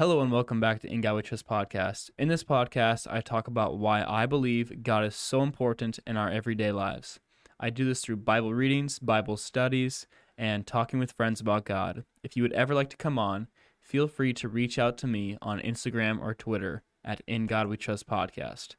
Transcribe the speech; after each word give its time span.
Hello 0.00 0.22
and 0.22 0.32
welcome 0.32 0.60
back 0.60 0.80
to 0.80 0.90
In 0.90 1.02
God 1.02 1.16
We 1.16 1.20
Trust 1.20 1.46
podcast. 1.46 2.08
In 2.18 2.28
this 2.28 2.42
podcast, 2.42 3.06
I 3.10 3.20
talk 3.20 3.48
about 3.48 3.76
why 3.76 4.02
I 4.02 4.24
believe 4.24 4.82
God 4.82 5.04
is 5.04 5.14
so 5.14 5.42
important 5.42 5.98
in 6.06 6.16
our 6.16 6.30
everyday 6.30 6.72
lives. 6.72 7.20
I 7.60 7.68
do 7.68 7.84
this 7.84 8.00
through 8.00 8.16
Bible 8.16 8.54
readings, 8.54 8.98
Bible 8.98 9.36
studies, 9.36 10.06
and 10.38 10.66
talking 10.66 10.98
with 10.98 11.12
friends 11.12 11.38
about 11.38 11.66
God. 11.66 12.04
If 12.22 12.34
you 12.34 12.42
would 12.42 12.54
ever 12.54 12.74
like 12.74 12.88
to 12.88 12.96
come 12.96 13.18
on, 13.18 13.48
feel 13.78 14.08
free 14.08 14.32
to 14.32 14.48
reach 14.48 14.78
out 14.78 14.96
to 14.96 15.06
me 15.06 15.36
on 15.42 15.60
Instagram 15.60 16.18
or 16.18 16.32
Twitter 16.32 16.82
at 17.04 17.20
In 17.26 17.46
God 17.46 17.68
We 17.68 17.76
Trust 17.76 18.08
podcast. 18.08 18.76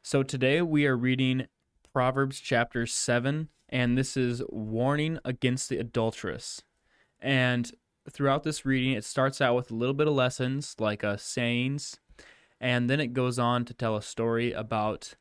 So 0.00 0.22
today 0.22 0.62
we 0.62 0.86
are 0.86 0.96
reading 0.96 1.48
Proverbs 1.92 2.38
chapter 2.38 2.86
7, 2.86 3.48
and 3.68 3.98
this 3.98 4.16
is 4.16 4.44
warning 4.48 5.18
against 5.24 5.68
the 5.68 5.78
adulteress. 5.78 6.62
And 7.20 7.72
throughout 8.10 8.42
this 8.42 8.64
reading, 8.64 8.92
it 8.92 9.04
starts 9.04 9.40
out 9.40 9.54
with 9.54 9.70
a 9.70 9.74
little 9.74 9.94
bit 9.94 10.08
of 10.08 10.14
lessons 10.14 10.76
like 10.78 11.04
uh, 11.04 11.16
sayings, 11.16 11.98
and 12.60 12.88
then 12.88 13.00
it 13.00 13.12
goes 13.12 13.38
on 13.38 13.64
to 13.66 13.74
tell 13.74 13.96
a 13.96 14.02
story 14.02 14.52
about 14.52 15.14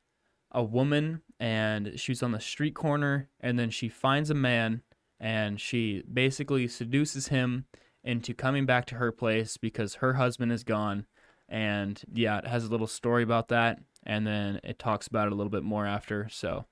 a 0.52 0.64
woman 0.64 1.22
and 1.40 1.94
she's 2.00 2.22
on 2.22 2.32
the 2.32 2.40
street 2.40 2.76
corner 2.76 3.30
and 3.40 3.58
then 3.58 3.70
she 3.70 3.88
finds 3.88 4.30
a 4.30 4.36
man 4.36 4.82
and 5.20 5.62
she 5.62 6.04
basically 6.12 6.68
seduces 6.68 7.30
him 7.30 7.66
into 8.04 8.34
coming 8.34 8.66
back 8.66 8.86
to 8.86 8.96
her 8.96 9.12
place 9.12 9.56
because 9.56 9.96
her 9.96 10.16
husband 10.16 10.52
is 10.52 10.66
gone 10.66 11.06
and 11.48 12.04
yeah 12.12 12.38
it 12.38 12.48
has 12.48 12.66
a 12.66 12.70
little 12.70 12.88
story 12.88 13.24
about 13.24 13.48
that 13.48 13.80
and 14.04 14.28
then 14.28 14.60
it 14.64 14.78
talks 14.78 15.08
about 15.08 15.28
it 15.28 15.32
a 15.32 15.36
little 15.36 15.50
bit 15.50 15.64
more 15.64 15.86
after. 15.86 16.28
So 16.30 16.66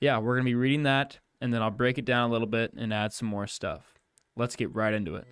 yeah 0.00 0.18
we're 0.18 0.34
going 0.34 0.44
to 0.44 0.50
be 0.50 0.54
reading 0.54 0.84
that 0.84 1.18
and 1.40 1.52
then 1.52 1.62
i'll 1.62 1.70
break 1.70 1.98
it 1.98 2.04
down 2.04 2.28
a 2.28 2.32
little 2.32 2.46
bit 2.46 2.72
and 2.76 2.92
add 2.92 3.12
some 3.12 3.28
more 3.28 3.46
stuff 3.46 3.93
let's 4.36 4.56
get 4.56 4.74
right 4.74 4.94
into 4.94 5.16
it 5.16 5.26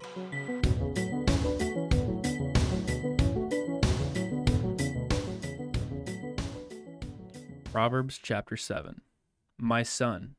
Proverbs 7.72 8.20
chapter 8.22 8.54
7 8.54 9.00
My 9.58 9.82
son, 9.82 10.34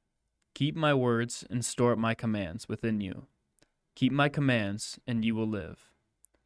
keep 0.54 0.76
my 0.76 0.94
words 0.94 1.44
and 1.50 1.66
store 1.66 1.94
up 1.94 1.98
my 1.98 2.14
commands 2.14 2.70
within 2.70 3.02
you. 3.02 3.26
Keep 3.96 4.12
my 4.12 4.30
commands, 4.30 5.00
and 5.08 5.26
you 5.26 5.34
will 5.34 5.48
live. 5.48 5.90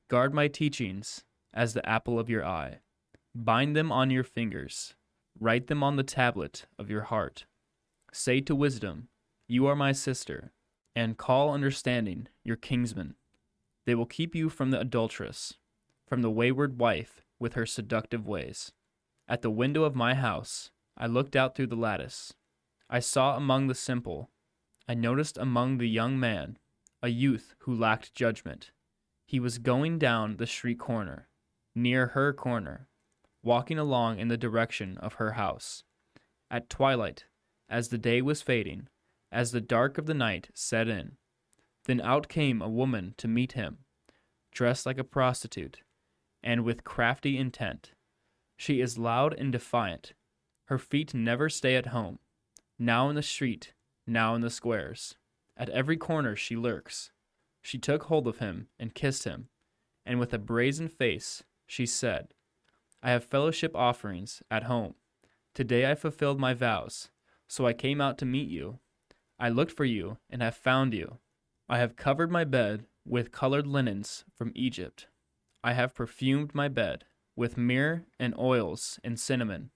Guard 0.10 0.34
my 0.34 0.48
teachings 0.48 1.26
as 1.54 1.73
the 1.73 1.88
apple 1.88 2.18
of 2.18 2.30
your 2.30 2.45
eye. 2.45 2.80
Bind 3.36 3.76
them 3.76 3.92
on 3.92 4.10
your 4.10 4.23
fingers. 4.23 4.95
Write 5.38 5.68
them 5.68 5.84
on 5.84 5.98
the 5.98 6.04
tablet 6.04 6.68
of 6.80 6.90
your 6.90 7.02
heart. 7.02 7.45
Say 8.14 8.40
to 8.42 8.56
wisdom, 8.56 9.10
You 9.45 9.68
are 9.68 9.76
my 9.76 9.92
sister, 9.92 10.54
and 10.98 11.16
call 11.16 11.53
understanding 11.53 12.28
your 12.44 12.56
kinsman. 12.56 13.14
They 13.86 13.94
will 13.94 14.08
keep 14.08 14.34
you 14.34 14.50
from 14.50 14.72
the 14.72 14.80
adulteress, 14.80 15.54
from 16.08 16.23
the 16.23 16.31
wayward 16.31 16.80
wife 16.80 17.22
with 17.38 17.54
her 17.54 17.67
seductive 17.67 18.26
ways. 18.26 18.72
At 19.28 19.44
the 19.44 19.52
window 19.52 19.84
of 19.84 19.94
my 19.94 20.16
house, 20.16 20.72
I 20.98 21.06
looked 21.06 21.36
out 21.36 21.54
through 21.54 21.67
the 21.67 21.76
lattice. 21.76 22.34
I 22.89 23.00
saw 23.00 23.38
among 23.38 23.67
the 23.67 23.76
simple, 23.76 24.31
I 24.89 24.95
noticed 24.95 25.38
among 25.38 25.78
the 25.78 25.88
young 25.88 26.20
man, 26.20 26.58
a 27.04 27.09
youth 27.09 27.54
who 27.59 27.76
lacked 27.76 28.16
judgment. 28.16 28.72
He 29.28 29.39
was 29.39 29.59
going 29.59 30.00
down 30.00 30.38
the 30.38 30.48
street 30.48 30.80
corner, 30.80 31.28
near 31.76 32.08
her 32.08 32.34
corner, 32.34 32.88
walking 33.44 33.78
along 33.78 34.17
in 34.17 34.30
the 34.30 34.38
direction 34.38 34.98
of 34.98 35.14
her 35.16 35.34
house. 35.34 35.84
At 36.50 36.72
twilight, 36.72 37.26
as 37.70 37.89
the 37.89 38.00
day 38.00 38.20
was 38.23 38.42
fading, 38.42 38.88
as 39.31 39.52
the 39.52 39.61
dark 39.61 39.97
of 39.97 40.06
the 40.06 40.14
night 40.14 40.50
set 40.53 40.88
in, 40.88 41.17
then 41.86 42.02
out 42.02 42.28
came 42.28 42.61
a 42.61 42.70
woman 42.70 43.14
to 43.17 43.28
meet 43.28 43.53
him, 43.53 43.80
dressed 44.52 44.86
like 44.86 44.97
a 44.97 45.03
prostitute, 45.03 45.81
and 46.44 46.64
with 46.64 46.83
crafty 46.83 47.38
intent. 47.38 47.92
She 48.55 48.81
is 48.81 48.98
loud 48.98 49.33
and 49.33 49.52
defiant 49.52 50.14
her 50.67 50.78
feet 50.78 51.14
never 51.14 51.50
stay 51.50 51.75
at 51.75 51.88
home. 51.88 52.20
Now 52.78 53.09
in 53.09 53.16
the 53.16 53.23
street, 53.23 53.73
now 54.05 54.36
in 54.36 54.42
the 54.42 54.49
squares. 54.49 55.16
At 55.55 55.70
every 55.70 55.98
corner 55.98 56.36
she 56.36 56.55
lurks. 56.55 57.11
She 57.61 57.77
took 57.77 58.04
hold 58.04 58.27
of 58.27 58.39
him 58.39 58.67
and 58.77 58.93
kissed 58.93 59.23
him, 59.23 59.49
and 60.05 60.20
with 60.20 60.33
a 60.33 60.37
brazen 60.37 60.87
face 60.89 61.43
she 61.66 61.86
said, 61.86 62.33
I 63.02 63.11
have 63.11 63.23
fellowship 63.23 63.76
offerings 63.76 64.42
at 64.52 64.64
home. 64.64 64.95
Today 65.54 65.89
I 65.89 65.95
fulfilled 65.95 66.39
my 66.39 66.54
vows, 66.54 67.10
so 67.48 67.66
I 67.66 67.73
came 67.73 68.02
out 68.02 68.17
to 68.20 68.26
meet 68.26 68.49
you. 68.49 68.80
I 69.39 69.49
looked 69.49 69.71
for 69.71 69.86
you 69.86 70.17
and 70.30 70.42
have 70.42 70.55
found 70.55 70.93
you. 70.93 71.17
I 71.70 71.77
have 71.77 71.95
covered 71.95 72.31
my 72.31 72.43
bed 72.43 72.86
with 73.05 73.31
colored 73.31 73.67
linens 73.67 74.25
from 74.36 74.52
Egypt. 74.55 75.08
I 75.64 75.73
have 75.73 75.95
perfumed 75.95 76.55
my 76.55 76.67
bed 76.67 77.05
with 77.36 77.58
myrrh 77.58 78.03
and 78.20 78.33
oils 78.37 78.99
and 79.03 79.20
cinnamon. 79.20 79.70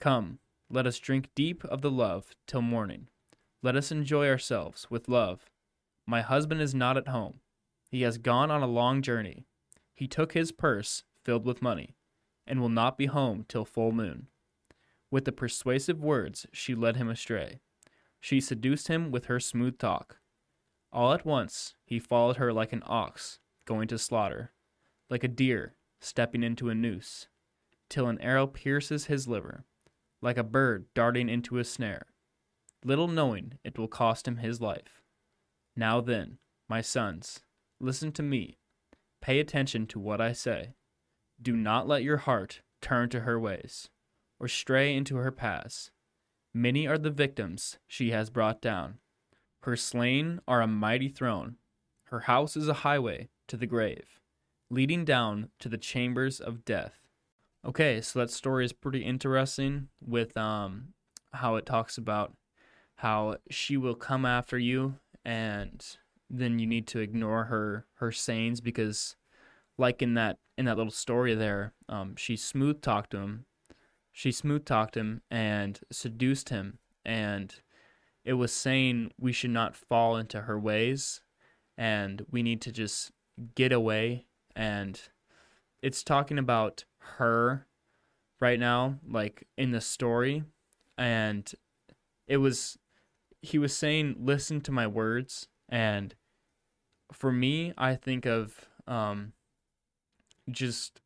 Come, 0.00 0.38
let 0.70 0.86
us 0.86 0.98
drink 0.98 1.30
deep 1.34 1.64
of 1.64 1.82
the 1.82 1.90
love 1.90 2.34
till 2.46 2.62
morning. 2.62 3.08
Let 3.62 3.76
us 3.76 3.90
enjoy 3.90 4.28
ourselves 4.28 4.90
with 4.90 5.08
love. 5.08 5.50
My 6.06 6.20
husband 6.20 6.60
is 6.60 6.74
not 6.74 6.96
at 6.96 7.08
home. 7.08 7.40
He 7.90 8.02
has 8.02 8.18
gone 8.18 8.50
on 8.50 8.62
a 8.62 8.66
long 8.66 9.02
journey. 9.02 9.44
He 9.94 10.06
took 10.06 10.32
his 10.32 10.52
purse 10.52 11.04
filled 11.22 11.44
with 11.44 11.62
money, 11.62 11.96
and 12.46 12.60
will 12.60 12.68
not 12.68 12.98
be 12.98 13.06
home 13.06 13.44
till 13.48 13.64
full 13.64 13.92
moon. 13.92 14.28
With 15.10 15.24
the 15.24 15.32
persuasive 15.32 16.02
words 16.02 16.46
she 16.52 16.74
led 16.74 16.96
him 16.96 17.08
astray. 17.08 17.60
She 18.24 18.40
seduced 18.40 18.88
him 18.88 19.10
with 19.10 19.26
her 19.26 19.38
smooth 19.38 19.76
talk. 19.76 20.16
All 20.90 21.12
at 21.12 21.26
once 21.26 21.74
he 21.84 21.98
followed 21.98 22.38
her 22.38 22.54
like 22.54 22.72
an 22.72 22.82
ox 22.86 23.38
going 23.66 23.86
to 23.88 23.98
slaughter, 23.98 24.54
like 25.10 25.22
a 25.22 25.28
deer 25.28 25.74
stepping 26.00 26.42
into 26.42 26.70
a 26.70 26.74
noose, 26.74 27.28
till 27.90 28.06
an 28.08 28.18
arrow 28.22 28.46
pierces 28.46 29.06
his 29.06 29.28
liver 29.28 29.66
like 30.22 30.38
a 30.38 30.42
bird 30.42 30.86
darting 30.94 31.28
into 31.28 31.58
a 31.58 31.64
snare, 31.64 32.06
little 32.82 33.08
knowing 33.08 33.58
it 33.62 33.78
will 33.78 33.88
cost 33.88 34.26
him 34.26 34.38
his 34.38 34.58
life. 34.58 35.02
Now 35.76 36.00
then, 36.00 36.38
my 36.66 36.80
sons, 36.80 37.40
listen 37.78 38.10
to 38.12 38.22
me. 38.22 38.56
Pay 39.20 39.38
attention 39.38 39.86
to 39.88 39.98
what 40.00 40.22
I 40.22 40.32
say. 40.32 40.76
Do 41.42 41.54
not 41.54 41.86
let 41.86 42.02
your 42.02 42.16
heart 42.16 42.62
turn 42.80 43.10
to 43.10 43.20
her 43.20 43.38
ways, 43.38 43.90
or 44.40 44.48
stray 44.48 44.96
into 44.96 45.16
her 45.16 45.30
paths. 45.30 45.90
Many 46.56 46.86
are 46.86 46.98
the 46.98 47.10
victims 47.10 47.78
she 47.88 48.12
has 48.12 48.30
brought 48.30 48.62
down. 48.62 48.98
Her 49.62 49.74
slain 49.74 50.40
are 50.46 50.62
a 50.62 50.68
mighty 50.68 51.08
throne. 51.08 51.56
Her 52.04 52.20
house 52.20 52.56
is 52.56 52.68
a 52.68 52.74
highway 52.74 53.28
to 53.48 53.56
the 53.56 53.66
grave, 53.66 54.20
leading 54.70 55.04
down 55.04 55.48
to 55.58 55.68
the 55.68 55.78
chambers 55.78 56.38
of 56.38 56.64
death. 56.64 57.00
Okay, 57.64 58.00
so 58.00 58.20
that 58.20 58.30
story 58.30 58.64
is 58.64 58.72
pretty 58.72 59.04
interesting 59.04 59.88
with 60.00 60.36
um 60.36 60.94
how 61.32 61.56
it 61.56 61.66
talks 61.66 61.98
about 61.98 62.34
how 62.96 63.38
she 63.50 63.76
will 63.76 63.96
come 63.96 64.24
after 64.24 64.56
you 64.56 64.94
and 65.24 65.96
then 66.30 66.60
you 66.60 66.66
need 66.66 66.86
to 66.86 67.00
ignore 67.00 67.44
her 67.44 67.86
her 67.94 68.12
sayings 68.12 68.60
because 68.60 69.16
like 69.76 70.00
in 70.00 70.14
that 70.14 70.38
in 70.56 70.66
that 70.66 70.76
little 70.76 70.92
story 70.92 71.34
there 71.34 71.72
um 71.88 72.14
she 72.14 72.36
smooth 72.36 72.80
talked 72.80 73.12
him 73.12 73.46
she 74.14 74.32
smooth 74.32 74.64
talked 74.64 74.96
him 74.96 75.20
and 75.30 75.80
seduced 75.92 76.48
him 76.48 76.78
and 77.04 77.56
it 78.24 78.32
was 78.32 78.50
saying 78.50 79.10
we 79.20 79.32
should 79.32 79.50
not 79.50 79.76
fall 79.76 80.16
into 80.16 80.40
her 80.42 80.58
ways 80.58 81.20
and 81.76 82.24
we 82.30 82.42
need 82.42 82.62
to 82.62 82.72
just 82.72 83.12
get 83.54 83.72
away 83.72 84.24
and 84.56 85.02
it's 85.82 86.02
talking 86.02 86.38
about 86.38 86.84
her 87.18 87.66
right 88.40 88.58
now, 88.58 88.98
like 89.06 89.46
in 89.58 89.70
the 89.70 89.80
story, 89.80 90.44
and 90.96 91.52
it 92.26 92.38
was 92.38 92.78
he 93.42 93.58
was 93.58 93.76
saying, 93.76 94.16
"Listen 94.18 94.60
to 94.62 94.72
my 94.72 94.86
words," 94.86 95.48
and 95.68 96.14
for 97.12 97.30
me, 97.30 97.74
I 97.76 97.96
think 97.96 98.24
of 98.26 98.68
um, 98.86 99.34
just 100.50 101.00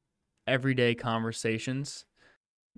everyday 0.46 0.94
conversations. 0.94 2.04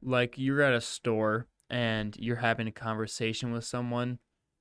Like 0.03 0.35
you're 0.37 0.63
at 0.63 0.75
a 0.75 0.81
store 0.81 1.47
and 1.69 2.17
you're 2.19 2.37
having 2.37 2.67
a 2.67 2.73
conversation 2.73 3.53
with 3.53 3.65
someone, 3.65 4.19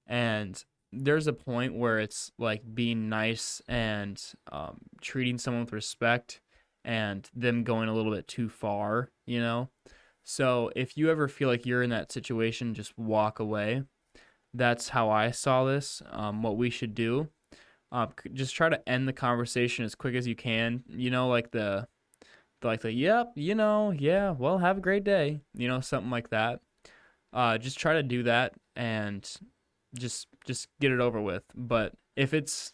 and 0.08 0.64
there's 0.92 1.28
a 1.28 1.34
point 1.34 1.76
where 1.76 2.00
it's 2.00 2.32
like 2.38 2.64
being 2.74 3.10
nice 3.10 3.62
and 3.68 4.22
um, 4.52 4.78
treating 5.02 5.38
someone 5.38 5.64
with 5.64 5.74
respect 5.74 6.42
and 6.84 7.30
them 7.36 7.64
going 7.64 7.90
a 7.90 7.94
little 7.94 8.12
bit 8.12 8.28
too 8.28 8.50
far, 8.50 9.12
you 9.28 9.40
know? 9.40 9.70
So 10.24 10.72
if 10.76 10.98
you 10.98 11.10
ever 11.10 11.28
feel 11.28 11.48
like 11.48 11.66
you're 11.66 11.84
in 11.84 11.90
that 11.92 12.12
situation, 12.12 12.74
just 12.74 12.98
walk 12.98 13.40
away. 13.40 13.84
That's 14.54 14.90
how 14.90 15.10
I 15.10 15.32
saw 15.32 15.64
this. 15.66 16.02
Um, 16.12 16.42
what 16.42 16.58
we 16.58 16.70
should 16.70 16.96
do. 16.96 17.30
Uh, 17.92 18.08
just 18.34 18.56
try 18.56 18.70
to 18.70 18.90
end 18.90 19.08
the 19.08 19.14
conversation 19.14 19.86
as 19.86 19.96
quick 19.96 20.16
as 20.16 20.28
you 20.28 20.36
can. 20.36 20.84
You 20.88 21.12
know, 21.12 21.28
like 21.28 21.52
the, 21.52 21.88
like 22.64 22.82
the 22.82 22.92
yep, 22.92 23.32
you 23.36 23.56
know, 23.56 23.92
yeah, 23.92 24.32
well, 24.32 24.58
have 24.58 24.78
a 24.78 24.82
great 24.82 25.04
day. 25.04 25.42
You 25.54 25.68
know, 25.68 25.80
something 25.82 26.12
like 26.12 26.30
that. 26.30 26.60
Uh, 27.32 27.58
just 27.58 27.80
try 27.80 27.94
to 27.94 28.04
do 28.04 28.24
that 28.24 28.54
and 28.76 29.30
just 29.98 30.28
just 30.46 30.68
get 30.80 30.92
it 30.92 31.00
over 31.00 31.22
with. 31.22 31.44
But 31.56 31.94
if 32.16 32.34
it's 32.34 32.74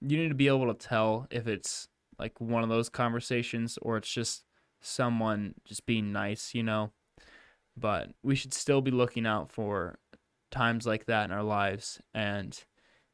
you 0.00 0.16
need 0.16 0.28
to 0.28 0.34
be 0.34 0.48
able 0.48 0.72
to 0.72 0.86
tell 0.86 1.26
if 1.30 1.46
it's 1.46 1.88
like 2.18 2.40
one 2.40 2.62
of 2.62 2.68
those 2.68 2.88
conversations 2.88 3.78
or 3.82 3.96
it's 3.96 4.10
just 4.10 4.44
someone 4.80 5.54
just 5.64 5.86
being 5.86 6.12
nice, 6.12 6.54
you 6.54 6.62
know. 6.62 6.92
But 7.76 8.10
we 8.22 8.34
should 8.34 8.54
still 8.54 8.80
be 8.80 8.90
looking 8.90 9.26
out 9.26 9.50
for 9.52 9.98
times 10.50 10.86
like 10.86 11.06
that 11.06 11.24
in 11.24 11.32
our 11.32 11.42
lives 11.42 12.00
and 12.14 12.64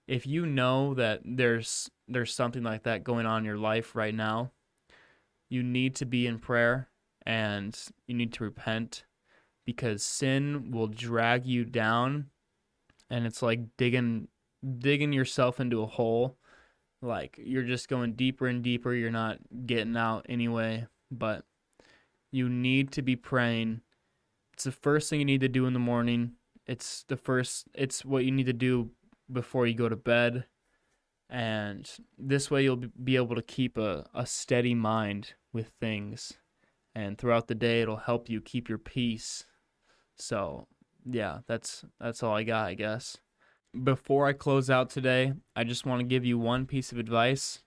if 0.06 0.26
you 0.26 0.46
know 0.46 0.94
that 0.94 1.20
there's 1.24 1.90
there's 2.08 2.34
something 2.34 2.62
like 2.62 2.82
that 2.82 3.04
going 3.04 3.26
on 3.26 3.38
in 3.38 3.44
your 3.44 3.56
life 3.56 3.94
right 3.94 4.14
now, 4.14 4.50
you 5.52 5.62
need 5.62 5.94
to 5.96 6.06
be 6.06 6.26
in 6.26 6.38
prayer 6.38 6.88
and 7.26 7.78
you 8.06 8.14
need 8.14 8.32
to 8.32 8.44
repent 8.44 9.04
because 9.66 10.02
sin 10.02 10.70
will 10.70 10.88
drag 10.88 11.46
you 11.46 11.64
down 11.64 12.26
and 13.10 13.26
it's 13.26 13.42
like 13.42 13.60
digging 13.76 14.28
digging 14.78 15.12
yourself 15.12 15.60
into 15.60 15.82
a 15.82 15.86
hole. 15.86 16.38
Like 17.02 17.38
you're 17.42 17.64
just 17.64 17.88
going 17.88 18.14
deeper 18.14 18.46
and 18.46 18.62
deeper. 18.62 18.94
You're 18.94 19.10
not 19.10 19.38
getting 19.66 19.96
out 19.96 20.24
anyway 20.28 20.86
but 21.12 21.44
you 22.30 22.48
need 22.48 22.90
to 22.92 23.02
be 23.02 23.14
praying. 23.14 23.82
It's 24.54 24.64
the 24.64 24.72
first 24.72 25.10
thing 25.10 25.18
you 25.18 25.26
need 25.26 25.42
to 25.42 25.48
do 25.48 25.66
in 25.66 25.74
the 25.74 25.78
morning. 25.78 26.32
It's 26.66 27.04
the 27.08 27.16
first 27.16 27.68
it's 27.74 28.04
what 28.04 28.24
you 28.24 28.30
need 28.30 28.46
to 28.46 28.52
do 28.52 28.90
before 29.30 29.66
you 29.66 29.74
go 29.74 29.88
to 29.88 29.96
bed 29.96 30.46
and 31.32 31.90
this 32.18 32.50
way 32.50 32.62
you'll 32.62 32.84
be 33.02 33.16
able 33.16 33.34
to 33.34 33.42
keep 33.42 33.78
a, 33.78 34.04
a 34.14 34.26
steady 34.26 34.74
mind 34.74 35.32
with 35.52 35.72
things. 35.80 36.34
And 36.94 37.16
throughout 37.16 37.48
the 37.48 37.54
day 37.54 37.80
it'll 37.80 37.96
help 37.96 38.28
you 38.28 38.42
keep 38.42 38.68
your 38.68 38.78
peace. 38.78 39.46
So 40.14 40.68
yeah 41.10 41.38
that's 41.48 41.84
that's 41.98 42.22
all 42.22 42.36
i 42.36 42.44
got 42.44 42.68
i 42.68 42.74
guess. 42.74 43.16
Before 43.82 44.26
i 44.26 44.34
close 44.34 44.68
out 44.68 44.90
today 44.90 45.32
i 45.56 45.64
just 45.64 45.86
want 45.86 46.00
to 46.00 46.06
give 46.06 46.24
you 46.24 46.38
one 46.38 46.66
piece 46.66 46.92
of 46.92 46.98
advice. 46.98 47.62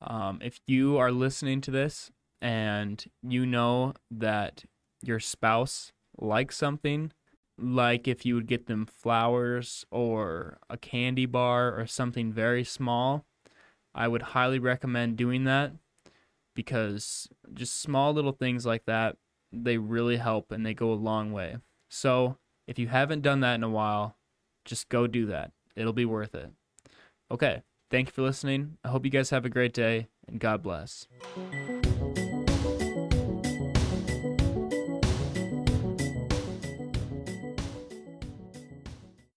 Um, 0.00 0.40
if 0.42 0.58
you 0.66 0.96
are 0.96 1.12
listening 1.12 1.60
to 1.60 1.70
this 1.70 2.10
and 2.40 3.04
you 3.22 3.44
know 3.44 3.92
that 4.10 4.64
your 5.02 5.20
spouse 5.20 5.92
likes 6.18 6.56
something 6.56 7.12
like 7.58 8.08
if 8.08 8.24
you 8.24 8.34
would 8.34 8.46
get 8.46 8.66
them 8.66 8.86
flowers 8.86 9.84
or 9.90 10.58
a 10.70 10.76
candy 10.76 11.26
bar 11.26 11.78
or 11.78 11.86
something 11.86 12.32
very 12.32 12.64
small 12.64 13.24
i 13.94 14.08
would 14.08 14.22
highly 14.22 14.58
recommend 14.58 15.16
doing 15.16 15.44
that 15.44 15.72
because 16.54 17.28
just 17.54 17.80
small 17.80 18.12
little 18.12 18.32
things 18.32 18.66
like 18.66 18.84
that, 18.86 19.16
they 19.52 19.78
really 19.78 20.16
help 20.16 20.52
and 20.52 20.64
they 20.64 20.74
go 20.74 20.92
a 20.92 20.94
long 20.94 21.32
way. 21.32 21.56
So 21.88 22.38
if 22.66 22.78
you 22.78 22.88
haven't 22.88 23.22
done 23.22 23.40
that 23.40 23.54
in 23.54 23.62
a 23.62 23.68
while, 23.68 24.16
just 24.64 24.88
go 24.88 25.06
do 25.06 25.26
that. 25.26 25.52
It'll 25.76 25.92
be 25.92 26.04
worth 26.04 26.34
it. 26.34 26.50
Okay. 27.30 27.62
Thank 27.90 28.08
you 28.08 28.12
for 28.12 28.22
listening. 28.22 28.78
I 28.82 28.88
hope 28.88 29.04
you 29.04 29.10
guys 29.10 29.30
have 29.30 29.44
a 29.44 29.50
great 29.50 29.74
day 29.74 30.08
and 30.26 30.40
God 30.40 30.62
bless. 30.62 31.06